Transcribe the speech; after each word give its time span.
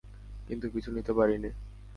কিন্তু 0.47 0.65
পিছু 0.69 0.89
নিতে 0.91 1.11
পারিনি। 1.13 1.49